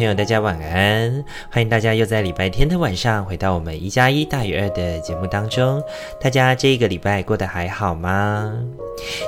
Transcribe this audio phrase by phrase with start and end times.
[0.00, 1.22] 朋友，大家晚安！
[1.50, 5.82] 欢迎大家又在礼拜天的晚上回到我们一加一大于二的节目当中。
[6.18, 8.50] 大家这一个礼拜过得还好吗？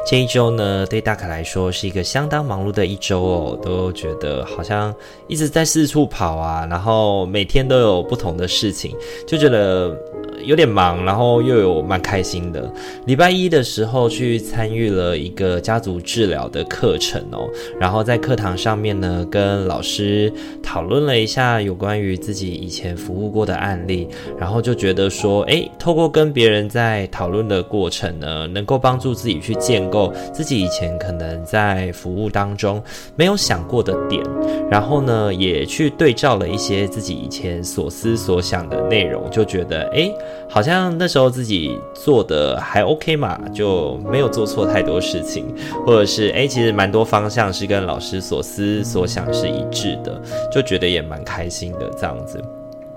[0.07, 4.95] 这一周呢，对大可来说是一个相当忙碌的一周哦，都觉得好像
[5.29, 9.95] 一直在四处跑啊，然后每天都有不同的事情，就觉得
[10.43, 12.73] 有点忙，然后又有蛮开心的。
[13.05, 17.47] 礼拜一的时候去参与了一个家族治疗的课程哦，
[17.79, 20.33] 然后在课堂上面呢，跟老师
[20.63, 32.83] 讨论了一下有关于自己以前服务过的案例，然后就觉得说，诶，透过跟别人在讨论的过程呢，能够帮助自己去建构自己以前可能在服务当中
[33.17, 34.23] 没有想过的点，
[34.71, 40.15] 然后呢，也去对照了一些自己以前所思所想的内容，就觉得，诶，
[40.49, 45.45] 好像那时候自己做的还 OK 嘛，就没有做错太多事情，
[45.85, 50.21] 或者是，诶，其实蛮多方向是跟老师所思所想是一致的，
[50.53, 52.43] 就觉得也蛮开心的这样子。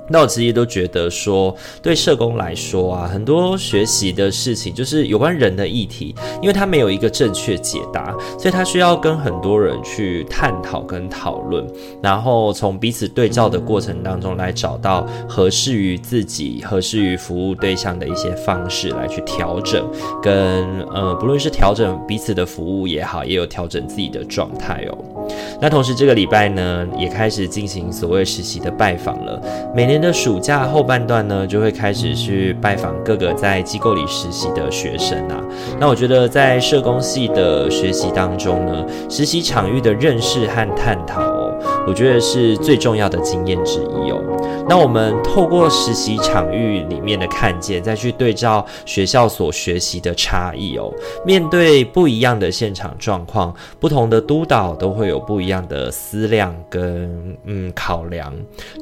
[0.07, 11.65] 那我其实都觉得说，对社工来说啊，很多学习的事情就是有关人的议题，因为他没有一个正确解答，所以他需要跟很多人去探讨跟讨论，
[12.03, 19.89] 然后从彼此对照的过程当中来找到合适于自己、合适于服务对象的一些方式来去调整，
[20.21, 25.14] 跟呃，不论是调整彼此的服务也好，也有调整自己的状态哦。
[25.59, 29.41] 那同时这个礼拜呢，也开始进行所谓实习的拜访了，
[29.75, 29.95] 每年。
[29.95, 35.41] 的暑假后半段呢，就会开始去拜访各个在机构里实习的学生啊。
[35.79, 41.23] 那我觉得在社工系的学习当中呢，实习场域的认识和探讨，
[41.87, 44.21] 我觉得是最重要的经验之一哦。
[44.67, 50.91] 那我们透过实习场域里面的看见，再去对照学校所学习的差异哦。
[51.25, 58.33] 面对不一样的现场状况，不同的督导都会有不一样的思量跟嗯考量。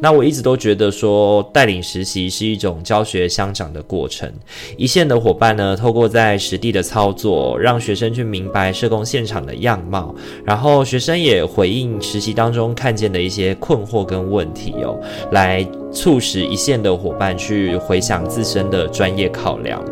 [0.01, 1.43] 那我一直都觉得说。
[1.53, 4.31] 带领实习是一种教学相长的过程，
[4.77, 10.13] 一线的伙伴呢，透过在实地的操作，让学生去明白社工现场的样貌，
[10.43, 14.99] 然后学生也回应实习当中看见的一些困惑跟问题哦，
[15.31, 19.83] 来促使一线的伙伴去回想自身的专业考量。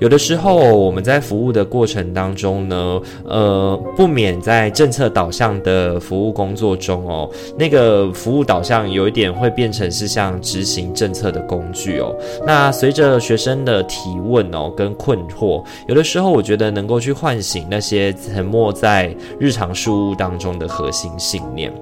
[0.00, 12.12] 有的时候，我们在服务的过程当中呢，呃，不免在政策导向的服务工作中哦，那个服务导向有一点会变成是像执行政策的工具哦。
[12.44, 21.72] 那随着学生的提问哦跟困惑，有的时候我觉得能够去唤醒那些沉没在日常事务当中的核心信念，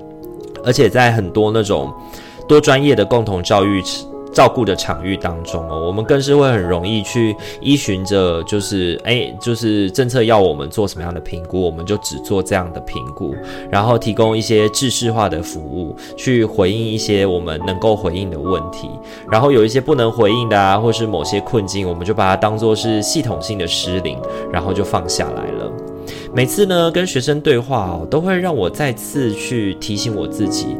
[0.64, 1.92] 而且在很多那种
[2.48, 3.82] 多专业的共同教育。
[4.32, 13.34] 照顾的场域当中哦，我们更是会很容易去依循着，就是诶，就是政策要我们做什么样的评估，我们就只做这样的评估，
[13.68, 18.88] 然后提供一些制式化的服务，去回应一些我们能够回应的问题，
[19.28, 24.16] 然后有一些不能回应的啊，或是某些困境，我们就把它当做是系统性的失灵，
[24.52, 25.72] 然后就放下来了。
[26.32, 30.76] 每次呢，跟学生对话哦，都会让我再次去提醒我自己。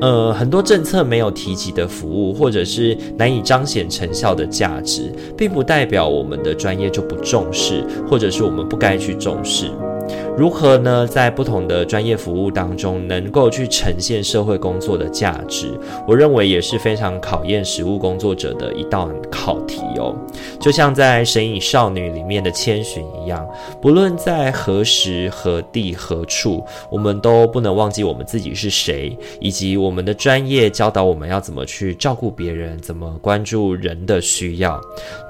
[0.00, 9.70] 呃，很多政策没有提及的服务，或者是难以彰显成效的价值，并不代表我们的专业就不重视，或者是我们不该去重视。
[10.36, 11.06] 如何呢？
[11.06, 15.78] 在不同的专业服务当中，能够去呈现社会工作的价值，
[16.08, 20.14] 我认为也是非常考验实务工作者的一道考题哦。
[20.60, 23.46] 就像在《神隐少女》里面的千寻一样，
[23.80, 34.80] 不论在何时何地何处，我们都不能忘记我们自己是谁，以及我们的专业教导我们要怎么去照顾别人，怎么关注人的需要。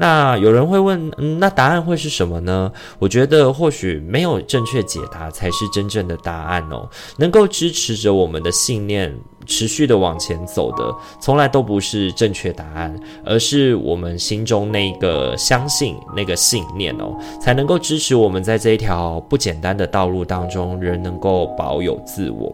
[0.00, 2.72] 那有人会问，嗯，那答案会是什么呢？
[2.98, 4.63] 我觉得或许没有正。
[4.64, 6.88] 正确解答才是真正的答案哦，
[7.18, 9.14] 能够支持着我们的信念
[9.44, 22.50] 持续的往前走的，从来都不是正确答案，而是我们心中那个相信那个信念哦，才能够支持我们在这一条不简单的道路当中，仍能够保有自我。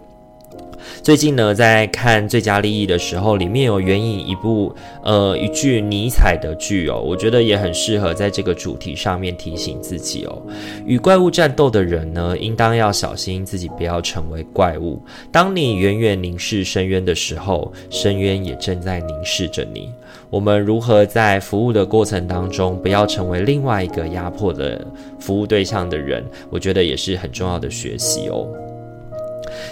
[1.03, 10.43] 最近呢，在看《最佳利益》的时候，里面有援引一部呃一句尼采的句哦，我觉得也很适合在这个主题上面提醒自己哦。
[10.87, 15.03] 与怪物战斗的人呢，应当要小心自己不要成为怪物。
[15.33, 19.91] 当你远远凝视深渊的时候，深渊也正在凝视着你。
[20.29, 24.87] 我们如何在服务的过程当中，不要成为另外一个压迫的
[25.19, 28.47] 服务对象的人，我觉得也是很重要的学习哦。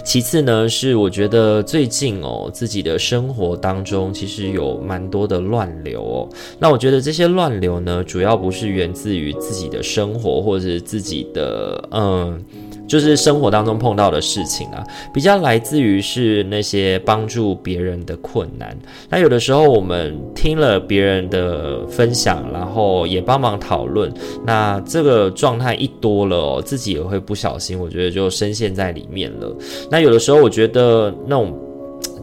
[0.03, 6.29] 其次呢，是我觉得最近哦，自己的生活当中其实有蛮多的乱流哦。
[6.59, 12.43] 那我觉得这些乱流呢，主要不是源自于自己的生活，或者是自己的嗯。
[12.89, 14.83] 就是生活当中碰到的事情啊，
[15.13, 18.75] 比较来自于是那些帮助别人的困难。
[19.07, 24.11] 那有的时候我们听了别人的分享，然后也帮忙讨论，
[24.43, 29.55] 那这个状态一多了哦，自己也会不小心，我觉得就深陷在里面了。
[29.91, 31.55] 那有的时候我觉得那种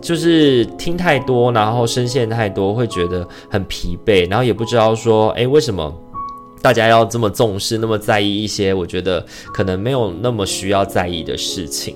[0.02, 5.94] 就是听太多，然后深陷太多，会觉得很疲惫，然后也不知道说，诶，为什么？
[6.66, 9.24] 大家要这么重视，那么在意一些，我觉得
[9.54, 11.94] 可能没有那么需要在意的事情，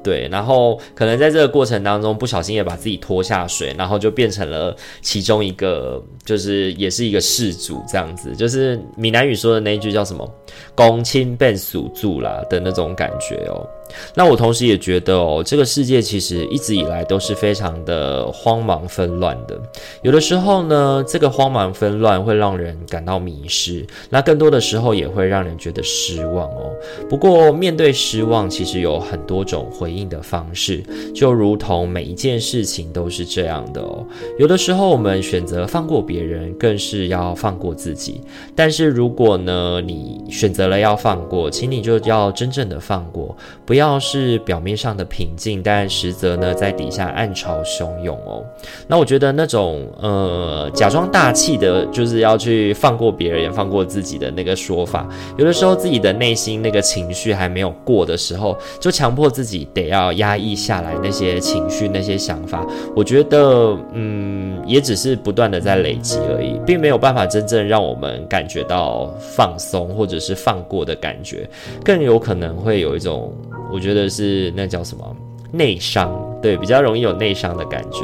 [0.00, 0.28] 对。
[0.30, 8.32] 然后可能在这个过程当中，不小心也把自己拖下水，然后就变成了其中一个，就是也是一个事主这样子。
[8.36, 10.24] 就是闽南语说的那一句叫什么
[10.76, 13.66] “公亲变属住啦”的那种感觉哦。
[14.14, 19.60] 那我同时也觉得哦，这个世界其实一直以来都是非常的慌忙纷乱的。
[20.02, 26.72] 有的时候呢，这个慌忙纷乱会让人感到迷失，那更多的时候也会让人觉得失望哦。
[27.08, 30.82] 不过面对失望，其实有很多种回应的方式，
[31.14, 34.06] 就如同每一件事情都是这样的哦。
[34.38, 38.22] 有的时候我们选择放过别人，更是要放过自己。
[38.56, 43.36] 但是如果呢，你选择了要放过，请你就要真正的放过，
[43.66, 43.81] 不要。
[43.82, 48.44] 要是表面上的平静，但实则呢，在底下暗潮汹涌哦。
[48.86, 62.64] 那我觉得那种呃，假装大气的，就是要去放过别人，放过自己的那个说法，有的时候自己的内心那个情绪还没有过的时候，就强迫自己得要压抑下来那些情绪、那些想法。
[62.94, 71.48] 我觉得，嗯，也只是不断的在累积而已，并没有办法真正让我们感觉到放松或者是放过的感觉，
[71.84, 73.32] 更有可能会有一种。
[73.72, 75.04] 我觉得是那叫什么
[75.52, 76.10] 内伤，
[76.42, 78.00] 对，比较容易有内伤的感觉。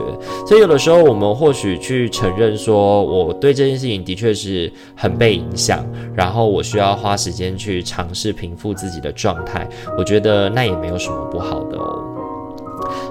[0.47, 5.85] 所以有的时候我们或许去承认说，我对这件事情的确是很被影响，
[6.15, 9.69] 然后我需要花时间去尝试平复自己的状态。
[9.97, 12.05] 我觉得那也没有什么不好的哦。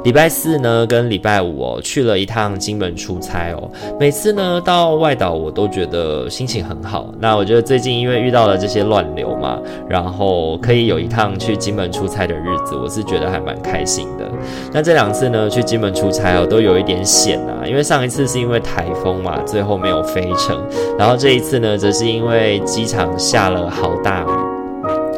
[0.04, 3.70] 礼拜四呢，跟礼拜五哦，去了一趟金门出差哦。
[4.00, 7.14] 每次呢到外岛，我都觉得心情很好。
[7.20, 9.60] 那我觉得最近因为遇到了这些乱流嘛，
[9.90, 14.26] 然后可以有一趟去金门出差的日子，我是觉得还蛮开心的。
[14.72, 20.58] 那这两次呢，去金门出差哦，都有一点险啊，因为上一次是因为台风嘛，最后没有飞成。
[20.98, 24.47] 然后这一次呢，则是因为机场下了好大雨。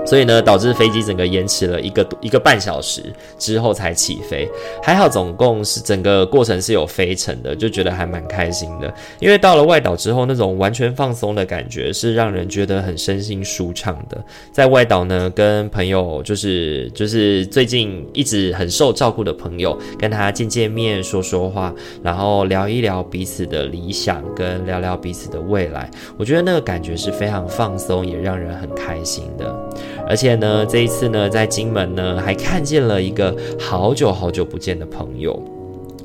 [0.10, 4.50] 所以呢，导致飞机整个延迟了一个一个半小时之后才起飞。
[4.82, 8.92] 还好，总共是整个过程是有飞成的，就觉得还蛮开心的。
[9.20, 14.18] 因为到了外岛之后，那种完全放松的感觉是让人觉得很身心舒畅的。
[14.52, 21.72] 在外岛呢，跟朋友就是就是最近一直很受照顾的朋友，跟他见见面、说说话，
[22.02, 25.88] 然后聊一聊彼此的理想，跟聊聊彼此的未来。
[26.18, 29.69] 我觉得那个感觉是非常放松，也让人很开心的。
[30.08, 35.59] 而且呢，这一次呢，在金门呢，还看见了一个好久好久不见的朋友。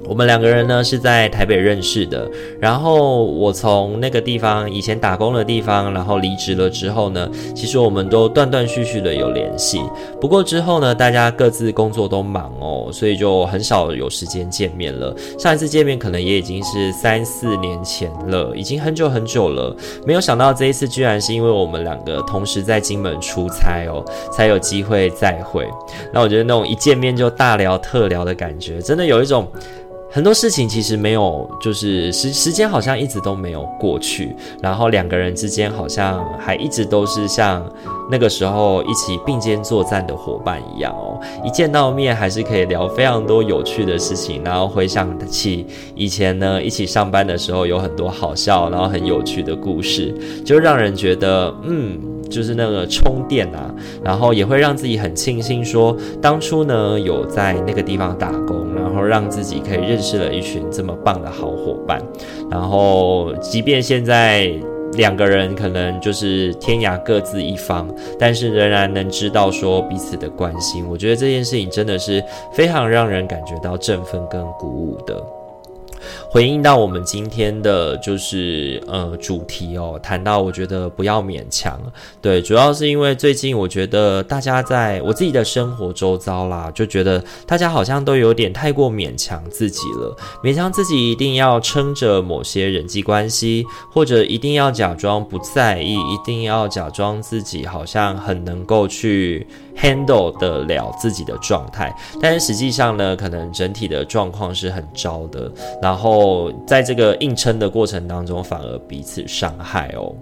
[0.06, 2.30] 我们两个人呢是在台北认识的，
[2.60, 9.82] 然后我从那个地方以前打工的地方，然后离职了之后呢，其实我们都断断续续的有联系。
[10.20, 15.14] 不过之后呢，大家各自工作都忙哦，所以就很少有时间见面了。
[15.38, 19.74] 上一次见面可能也已经是三四年前了，已经很久很久了。
[20.06, 25.66] 没有想到这一次居然是因为我们两个同时在金门出差哦，才有机会再会。
[26.12, 29.48] 那我觉得那种一见面就大聊特聊的感觉，真的有一种。
[30.14, 37.68] 很多事情其实没有，就是时时间好像一直都没有过去，然后两个人之间好像还一直都是像
[38.08, 41.18] 那个时候一起并肩作战的伙伴一样哦。
[41.44, 45.66] 一见到面还是可以聊非常多有趣的事情，然后回想起
[45.96, 51.98] 以前呢一起上班的时候有很多好笑，然后很有趣的故事，就让人觉得嗯，
[52.30, 53.68] 就是那个充电啊，
[54.00, 61.98] 然后也会让自己很庆幸说当初呢有在那个地方打工，然后让自己可以认识了一群这么棒的好伙伴，
[62.50, 64.52] 然后即便现在
[64.92, 70.86] 两个人可能就是天涯各自一方，但是仍然能知道说彼此的关心。
[70.88, 75.20] 我觉得这件事情真的是非常让人感觉到振奋跟鼓舞的。
[76.34, 81.80] 回应到我们今天的就是呃主题哦，谈到我觉得不要勉强，
[82.20, 99.46] 对，主要是因为最近我觉得大家在我自己的生活周遭啦，就觉得大家好像都有点太过勉强自己了，勉强自己一定要撑着某些人际关系，或者一定要假装不在意，一定要假装自己好像很能够去
[99.80, 105.48] handle 得了自己的状态，但是实际上呢，可能整体的状况是很糟的，
[105.80, 106.23] 然后
[106.66, 110.14] 在这个硬撑的过程当中，反而彼此伤害哦。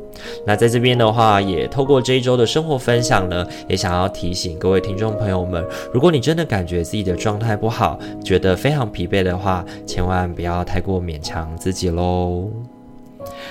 [0.46, 12.48] 那在这边的话，也透过这一周的生活分享呢，也想要提醒各位听众朋友们，如果你真的感觉自己的状态不好，觉得非常疲惫的话，千万不要太过勉强自己喽。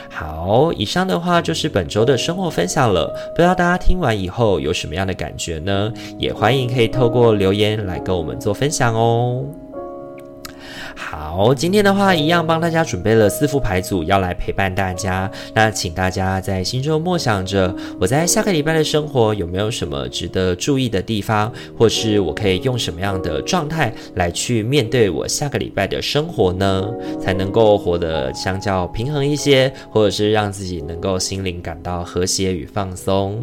[0.10, 3.08] 好，以上的话就是本周的生活分享了。
[3.34, 5.92] 不知道大家听完以后有什么样的感觉呢？
[6.18, 9.46] 也欢迎可以透过留言来跟我们做分享哦。
[11.02, 15.30] 好，今天的话一样帮大家准备了四副牌组，要来陪伴大家。
[15.54, 26.88] 那请大家在心中默想着，我在下个礼拜的生活有没有什么值得注意的地方，或是我可以用什么样的状态来去面对我下个礼拜的生活呢？
[27.20, 33.42] 才能够活得相较平衡一些，或者是让自己能够心灵感到和谐与放松。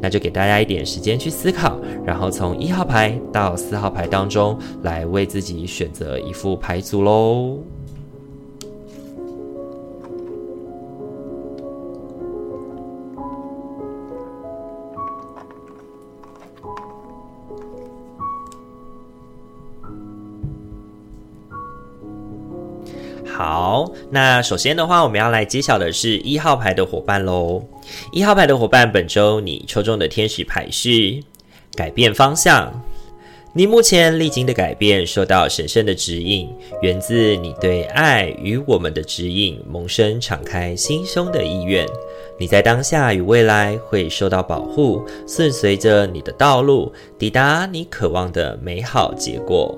[0.00, 6.97] 那就给大家一点时间去思考，然后从一号牌到四号牌当中来为自己选择一副牌组。
[7.02, 7.58] 喽，
[23.26, 27.62] 好，那首先的话，我们要来揭晓的是一号牌的伙伴喽。
[28.10, 31.22] 一号牌的伙伴，本周你抽中的天使牌是
[31.74, 32.72] 改变方向。
[33.54, 36.48] 你目前历经的改变，受到神圣的指引，
[36.82, 41.86] 源自你对爱与我们的指引，萌生敞开心胸的意愿。
[42.38, 49.74] 你在当下与未来会受到保护，顺随着你的道路，抵达你渴望的美好结果。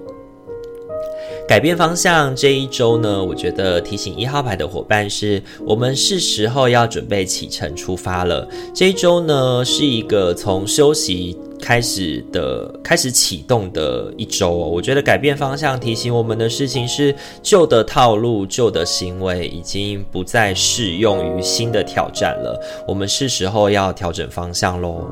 [1.48, 8.46] 改变方向这一周呢，我觉得提醒一号牌的伙伴是，我们是时候要准备启程出发了。
[8.74, 11.38] 这一周呢，是一个从休息。
[11.60, 25.06] 开始的开始启动的一周哦，我觉得改变方向提醒我们的事情是旧的套路、旧的行为已经不再适用于新的挑战了，我们是时候要调整方向喽。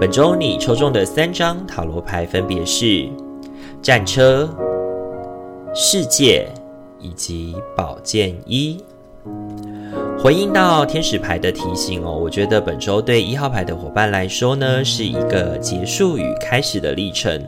[0.00, 3.08] 本周你抽中的三张塔罗牌分别是
[3.80, 4.48] 战车、
[5.74, 6.48] 世界
[7.00, 8.78] 以及宝剑一。
[10.22, 17.44] 回应到天使牌的提醒哦，我觉得本周对一号牌的伙伴来说呢，是一个结束与开始的历程。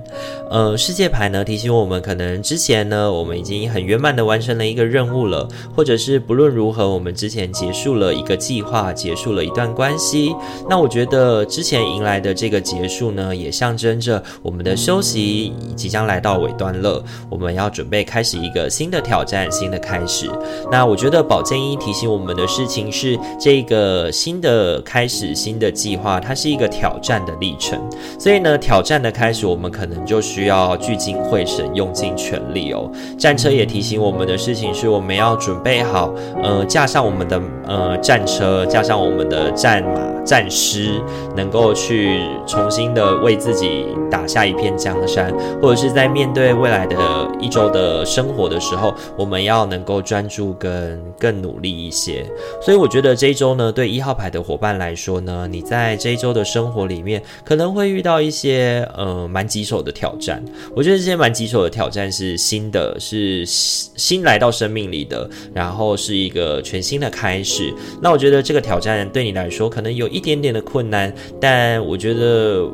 [0.50, 10.34] 呃，世界牌呢提醒我们，可能之前呢我们已经很圆满的完成了一个任务了，或者是不论如何，我们之前结束了一个计划，结束了一段关系。
[10.68, 17.00] 那我觉得之前迎来的这个结束呢，也象征着我们的休息即将来到尾端了，
[17.30, 20.28] 我们要准备开始一个新的挑战，新的开始。
[20.72, 22.63] 那我觉得宝剑一提醒我们的是。
[22.64, 27.78] 事情是这个新的开始，新的计划，它是一个挑战的历程。
[28.18, 32.90] 所以呢，挑战的开始，我们可能就需要聚精会神，用尽全力哦。
[33.18, 41.02] 战车也提醒我们的事情是，我们要准备好，呃，架上我们的呃战车，架上我们的战马、战师，
[41.36, 45.30] 能够去重新的为自己打下一片江山，
[45.60, 46.96] 或者是在面对未来的
[47.38, 52.24] 一周的生活的时候，我们要能够专注跟更努力一些。
[52.62, 60.42] 所以我觉得这一周呢，对一号牌的伙伴来说呢，你在这一周的生活里面可能会遇到一些呃蛮棘手的挑战。
[60.74, 67.72] 我觉得这些蛮棘手的挑战是新的，是新来到生命里的，然后是一个全新的开始。
[68.00, 72.66] 那我觉得这个挑战对你来说可能有一点点的困难，但我觉得。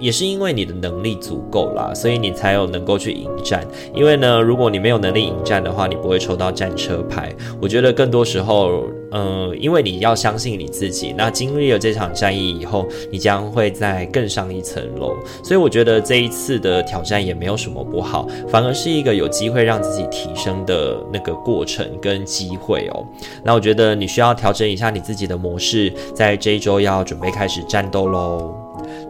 [0.00, 3.66] 也是因为你的能力足够啦，所以你才有能够去迎战。
[3.94, 7.32] 因为呢，如果你没有能力迎战的话，你不会抽到战车牌。
[7.60, 11.14] 我觉得更多时候，嗯、因为你要相信你自己。
[11.16, 15.14] 那经历了这场战役以后，你将会再更上一层楼。
[15.44, 23.04] 所以我觉得这一次的挑战也没有什么不好，反而是一个有机会让自己提升的那个过程跟机会哦。
[23.44, 28.59] 那我觉得你需要调整一下你自己的模式，在这一周要准备开始战斗喽。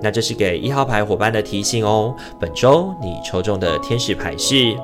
[0.03, 2.15] 那这是给一号牌伙伴的提醒哦。
[2.39, 4.75] 本周你抽中的天使牌是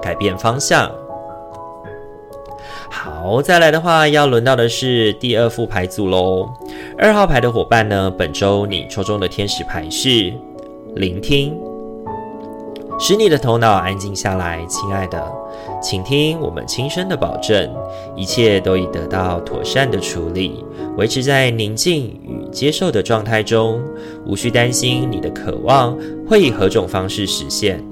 [0.00, 0.90] 改变方向。
[2.90, 6.48] 好，再来的话，要轮到的是第二副牌组喽。
[6.96, 10.32] 二号牌的伙伴呢，本周你抽中的天使牌是
[10.94, 11.54] 聆听，
[12.98, 15.22] 使你的头脑安静下来，亲爱的，
[15.80, 17.70] 请听我们轻声的保证，
[18.16, 20.64] 一切都已得到妥善的处理，
[20.96, 23.80] 维持在宁静与接受的状态中，
[24.26, 25.96] 无需担心你的渴望
[26.28, 27.82] 会以何种方式实现。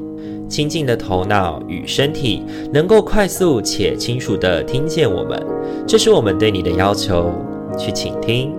[0.49, 5.41] 清静的头脑与身体能够快速且清楚地听见我们，
[5.87, 7.33] 这是我们对你的要求。
[7.77, 8.55] 去倾听。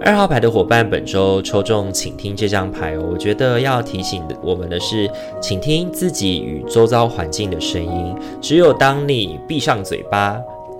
[0.00, 5.10] 二号牌的伙伴，本周抽中请听这张牌哦，我觉得要提醒我们的是，
[5.40, 8.14] 请听自己与周遭环境的声音。
[8.40, 10.38] 只有当你闭上嘴巴，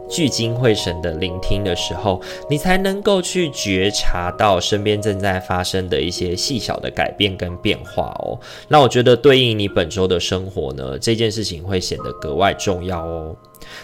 [0.08, 8.38] 聚精会神的聆听的时候，你才能够去觉察到身边正在发生的一些细小的改变跟变化哦。
[8.68, 13.34] 那我觉得对应你本周的生活呢，这件事情会显得格外重要哦。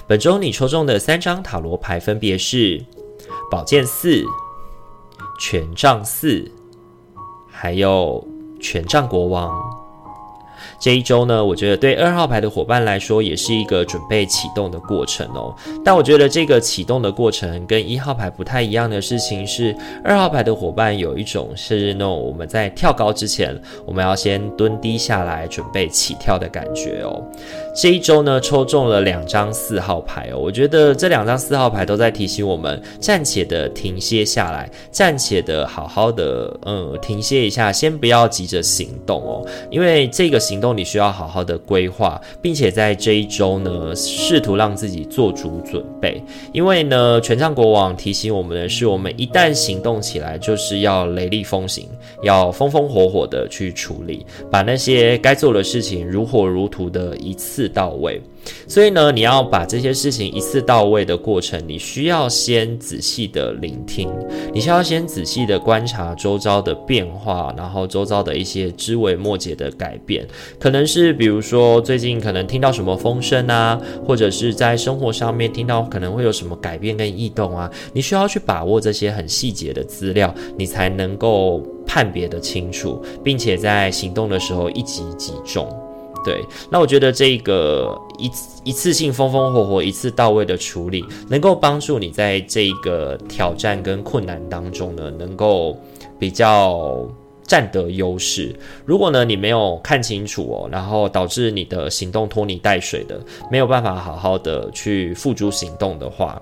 [0.06, 2.80] 本周你抽中的三张塔罗牌分别是
[3.50, 4.22] 宝剑四、
[5.44, 6.52] 权杖四，
[7.50, 8.24] 还有
[8.60, 9.52] 权杖国王。
[10.82, 15.54] 这一周呢，我觉得对二号牌的伙伴来说，也是一个准备启动的过程哦。
[15.84, 19.72] 但我觉得这个启动的过程跟一号牌不太一样的事情是，
[20.02, 27.22] 二号牌的伙伴有一种是那种我们在跳高之前，我们要先蹲低下来准备起跳的感觉哦。
[27.76, 40.71] 这一周呢，抽中了两张四号牌哦，我觉得这两张四号牌都在提醒我们暂且的停歇下来，暂且的好好的嗯停歇一下，先不要急着行动哦，因为这个行动。
[40.72, 46.22] 你需要好好的规划，并且在这一周呢，试图让自己做足准备。
[46.52, 51.88] 因为呢，权杖国王提醒我们的是，我们一旦行动起来，就是要雷厉风行，
[52.22, 58.20] 要风风火火的去处理，把那些该做的事情如火如荼的一次到位。
[58.66, 64.10] 所以呢，你要把这些事情一次到位的过程，你需要先仔细的聆听，
[64.52, 70.26] 你需要先仔细的观察周遭的变化，然后周遭的一些枝微末节的改变，
[70.58, 85.81] 可能是比如说最近可能听到什么风声啊，或者是在生活上面听到可能会有什么改变跟异动啊，你需要去把握这些很细节的资料，你才能够判别的清楚，并且在行动的时候一击即中。
[86.24, 88.30] 对，那我觉得这个一
[88.64, 95.76] 一次性风风火火、一次到位的处理，能够帮助你在这个挑战跟困难当中呢，能够
[96.18, 97.08] 比较
[97.44, 98.54] 占得优势。
[98.84, 103.20] 如果呢，你没有看清楚哦，然后导致你的行动拖泥带水的，
[103.50, 106.40] 没有办法好好的去付诸行动的话。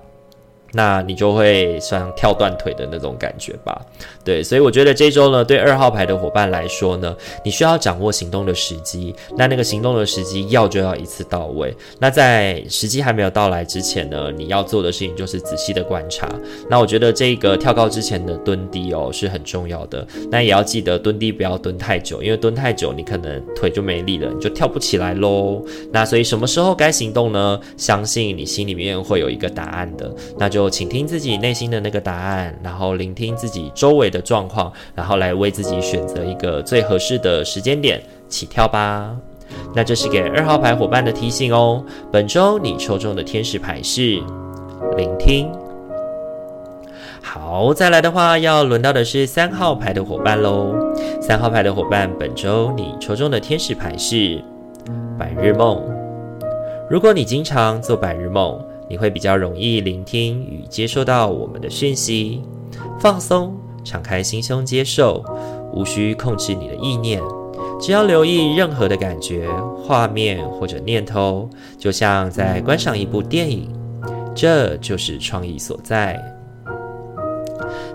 [0.73, 3.81] 那你就会像跳断腿的那种感觉吧？
[4.23, 9.13] 对，所以我觉得这周呢，对二号牌的伙伴来说呢，你需要掌握行动的时机。
[9.35, 11.75] 那那个行动的时机要就要一次到位。
[11.99, 16.29] 那在时机还没有到来之前呢，你要做的事情就是仔细的观察。
[16.69, 20.07] 那我觉得这个跳高之前的蹲低哦是很重要的。
[20.29, 25.61] 那也要记得蹲低不要蹲太久，因为蹲太久你可能腿就没力了，你就跳不起来喽。
[25.91, 27.59] 那所以什么时候该行动呢？
[27.75, 30.09] 相信你心里面会有一个答案的。
[30.37, 30.60] 那就。
[30.61, 39.09] 就倾听自己内心的那个答案，然后聆听自己周围的状况，然后来为自己选择一个最合适的时间点起跳吧。
[39.73, 41.83] 那这是给二号牌伙伴的提醒哦。
[42.11, 44.21] 本周你抽中的天使牌是
[44.95, 45.51] 聆听。
[47.23, 50.75] 好，再来的话要轮到的是三号牌的伙伴喽。
[51.19, 54.39] 三号牌的伙伴，本周你抽中的天使牌是
[55.17, 55.81] 白日梦。
[56.87, 62.41] 如果你经常做白日梦，你会比较容易聆听与接收到我们的讯息，
[62.99, 65.23] 放松，敞开心胸接受，
[65.71, 67.21] 无需控制你的意念，
[67.79, 69.47] 只要留意任何的感觉、
[69.81, 73.69] 画面或者念头，就像在观赏一部电影，
[74.35, 76.21] 这就是创意所在。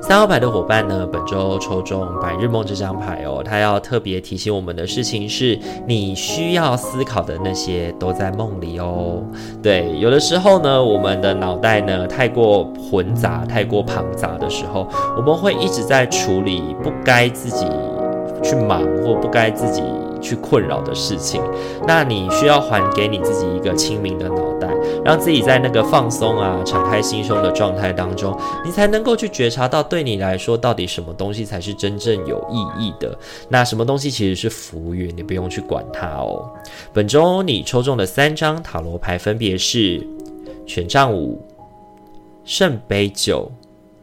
[0.01, 9.23] 三号牌的伙伴呢，本周抽中白日梦这张牌哦，他要特别提醒我们的事情是，你需要思考的那些都在梦里哦。
[9.63, 14.87] 对，有的时候呢，我们的脑袋呢太过混杂、太过庞杂的时候，
[15.17, 17.67] 我们会一直在处理不该自己
[18.43, 19.83] 去忙或不该自己
[20.27, 21.41] 去困扰的事情。
[21.87, 24.67] 那你需要还给你自己一个清明的脑袋。
[25.05, 33.17] 让自己在那个放松啊、敞开心胸的状态当中，你才能够去觉察到，对你来说到底什么东西才是真正有意义的。
[33.49, 36.51] 那什么东西其实是浮云，你不用去管它哦。
[36.93, 40.05] 本周你抽中的三张塔罗牌分别是
[40.67, 41.41] 权杖五、
[42.45, 43.51] 圣杯九，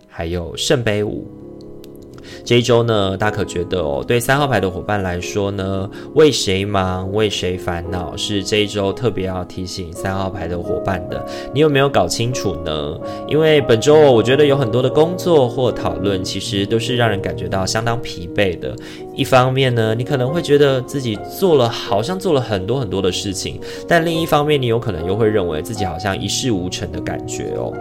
[0.08, 1.43] 还有圣杯五。
[2.44, 11.26] 这一周呢，大可觉得哦，对三号牌的伙伴来说呢，为谁忙，为谁烦恼，是这一周特别要提醒三号牌的伙伴的。
[11.54, 13.00] 你有没有搞清楚呢？
[13.28, 18.76] 因为本周，我觉得有很多的工作或讨论，其实都是让人感觉到相当疲惫的。
[19.16, 27.72] 一方面呢，你可能会觉得自己做了，好像做了很多很多的事情，但另一方面，你有可能又会认为自己好像一事无成的感觉哦。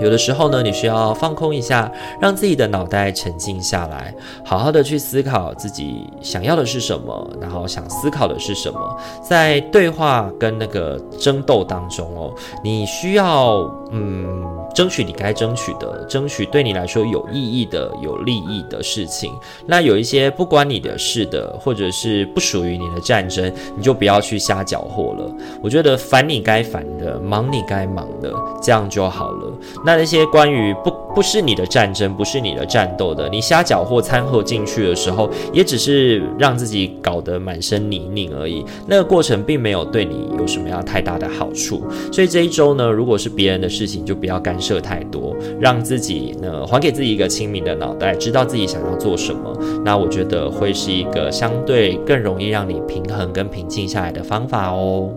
[0.00, 8.98] 有的时候呢，你需要放空一下，让自己的脑袋沉静下来，好好的去思考自己想要的是什么，然后想思考的是什么。
[9.22, 14.42] 在对话跟那个争斗当中哦，你需要嗯，
[14.74, 19.32] 争取你该争取的，争取对你来说有意义的、有利益的事情。
[19.66, 25.30] 那有一些不关你的事的，或者是不属于你的战争，你就不要去瞎搅和了。
[25.62, 29.52] 我觉得烦你该烦的，忙你该忙的，这样就好了。
[29.84, 38.64] 那那些关于不不是你的战争，不是你的战斗的，你瞎搅和掺和进去的时候，也只是让自己搞得满身泥泞而已。
[38.86, 41.82] 那个过程并没有对你有什么样太大的好处。
[42.12, 49.52] 所以这一周呢，如果是别人的事情，就不要干涉太多，让自己呢还给自己一个清明的脑袋，知道自己想要做什么。
[49.84, 55.10] 那我觉得会是一个相对更容易让你平衡跟平静下来的方法哦。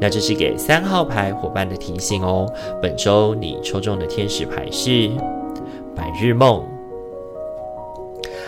[0.00, 2.46] 那这是给三号牌伙伴的提醒哦。
[2.80, 5.10] 本周你抽中的天使牌是
[5.94, 6.64] 白日梦。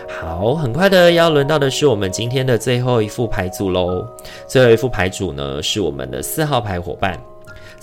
[0.09, 4.07] 好，很快的要轮到的是我们今天的最后一副牌组喽。
[4.47, 7.19] 最后一副牌组呢，是我们的四号牌伙伴。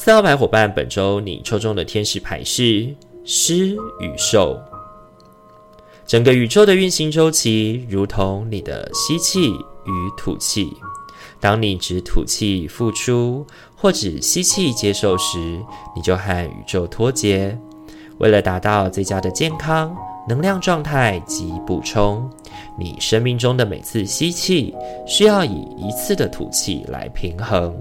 [0.03, 2.91] 四号牌伙伴，本周你抽中的天使牌是
[3.23, 3.67] 狮
[3.99, 4.59] 与兽。
[6.07, 10.75] 整个宇宙的运行周期，如同你的吸气与吐气。
[11.39, 15.37] 当你只吐气付出，或只吸气接受时，
[15.95, 17.55] 你就和宇宙脱节。
[18.17, 19.95] 为了达到最佳的健康、
[20.27, 22.27] 能量状态及补充，
[22.75, 24.73] 你生命中的每次吸气
[25.05, 27.79] 需要以一次的吐气来平衡。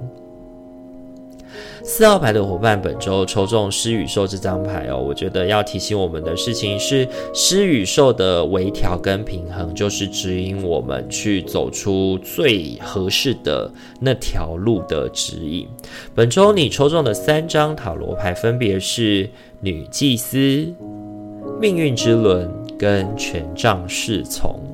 [1.83, 15.67] 四号牌的伙伴，本周抽中狮与兽这张牌哦，我觉得要提醒我们的事情是，狮与兽的微调跟平衡，就是指引我们去走出最合适的那条路的指引。
[16.15, 19.29] 本周你抽中的三张塔罗牌分别是
[19.61, 20.73] 女祭司、
[21.61, 24.70] 命运之轮跟权杖侍从。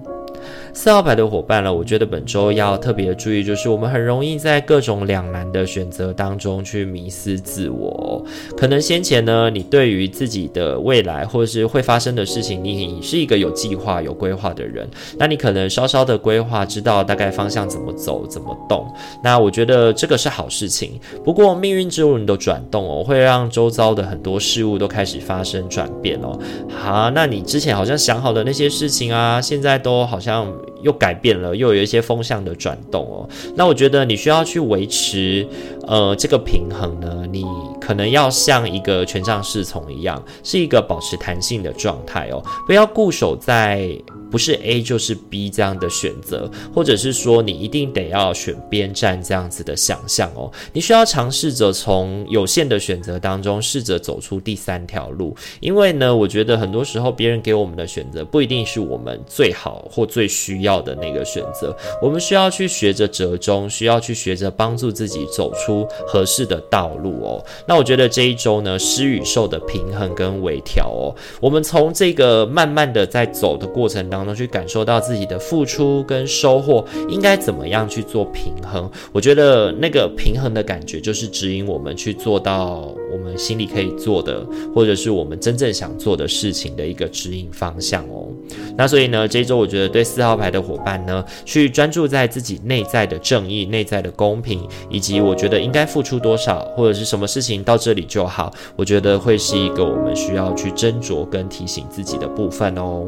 [0.77, 8.23] 四号牌的伙伴了，我觉得本周要特别注意，就是我们很容易在各种两难的选择当中去迷失自我。
[8.55, 14.87] 可能先前呢，你对于自己的未来或者是会发生的事情，你是一个有计划、有规划的人，
[15.19, 18.87] 那你可能稍稍的规划，知道大概方向怎么走、怎么动。
[19.25, 21.01] 那我觉得这个是好事情。
[21.25, 26.39] 不过命运之轮的转动哦，会让周遭的很多事物都开始发生转变哦。
[26.69, 30.47] 好，那你之前好像想好的那些事情啊，现在都好像。
[30.66, 30.76] Bye.
[30.83, 33.29] 又改变了，又有一些风向的转动哦。
[33.55, 35.47] 那我觉得你需要去维持，
[35.87, 37.45] 呃，这个平衡呢，你
[37.81, 43.89] 可能要像一个权杖侍从一样，是一个保持弹性的状态哦，不要固守在。
[44.29, 50.51] 不是 A 就是 B 这样的选择，或者是说你一定得要选边站这样子的想象哦。
[50.73, 61.74] 你需要尝试着从有限的选择当中试着走出第三条路，因为呢，我觉得很多时候别人给我们的选择不一定是我们最好或最需要要的那个选择。
[62.00, 67.44] 我们需要去学着折中，需要去学着帮助自己走出合适的道路哦。
[67.66, 74.37] 那我觉得这一周呢，施与受的平衡跟微调哦，我们从这个慢慢的在走的过程当中。
[74.37, 78.90] 去感受到自己的付出跟收获应该怎么样去做平衡？
[79.12, 88.29] 我觉得那个平衡的感觉就是指引我们去做到我们心里可以做的，或者是我们真正想做的事情的一个指引方向哦。
[88.76, 103.07] 那所以呢，这一周我觉得对四号牌的伙伴呢，去专注在自己内在的正义、内在的公平，以及我觉得应该付出多少，或者是什么事情到这里就好，我觉得会是一个我们需要去斟酌跟提醒自己的部分哦。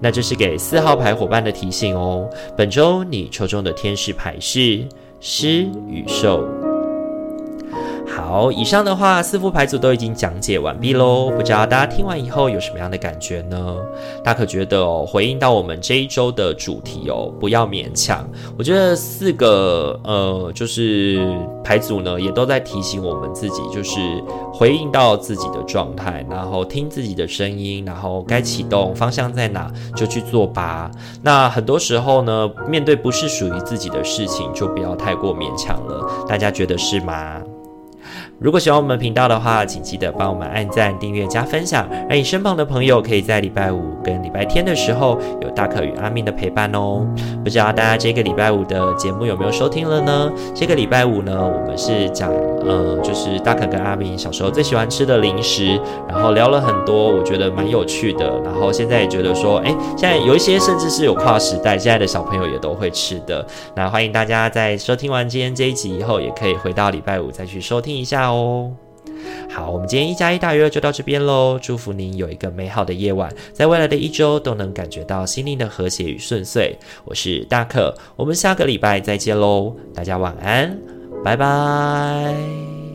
[0.00, 2.28] 那这是给四号牌伙伴的提醒哦。
[2.56, 4.86] 本周你抽中的天使牌是
[5.20, 6.67] 狮与兽。
[8.28, 13.76] 好，以上的话四副牌组都已经讲解完毕喽，不知道大家听完以后有什么样的感觉呢？
[14.22, 18.28] 大可觉得哦，回应到我们这一周的主题哦，不要勉强。
[18.58, 21.26] 我觉得四个呃，就是
[21.64, 23.98] 牌组呢，也都在提醒我们自己，就是
[24.52, 30.90] 回应到自己的状态，然后听自己的声音，然后该启动方向在哪就去做吧。
[31.22, 36.06] 那很多时候呢，面对不是属于自己的事情，就不要太过勉强了。
[36.28, 37.40] 大家觉得是吗？
[38.40, 47.04] 如果喜欢我们频道的话，请记得帮我们按赞、订阅、加分享，让你身旁的朋友可以在礼拜五跟礼拜天的时候有大可与阿明的陪伴哦。
[47.42, 50.30] 不知道大家这个礼拜五的节目有没有收听了呢？
[50.54, 52.32] 这个礼拜五呢，我们是讲
[52.64, 55.76] 呃，就是大可跟阿明小时候最喜欢吃的零食，
[56.08, 58.40] 然后聊了很多，我觉得蛮有趣的。
[58.44, 63.44] 然后现在也觉得说，哎，现在有一些甚至是有跨时代，现在的小朋友也都会吃的。
[63.74, 68.72] 那欢迎大家在收听完今天这一集以后，也可以回到礼拜五再去收听一下哦。
[69.50, 71.58] 好，我们今天一加一大于二就到这边喽。
[71.60, 76.78] 祝福您有一个美好的夜晚，在未来的一周都能感觉到心灵的和谐与顺遂。
[77.04, 80.78] 我是大可，我们下个礼拜再见喽，大家晚安，
[81.24, 82.87] 拜拜。